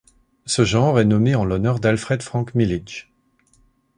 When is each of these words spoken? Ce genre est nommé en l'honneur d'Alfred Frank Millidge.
Ce 0.47 0.65
genre 0.65 0.99
est 0.99 1.05
nommé 1.05 1.35
en 1.35 1.45
l'honneur 1.45 1.79
d'Alfred 1.79 2.23
Frank 2.23 2.55
Millidge. 2.55 3.11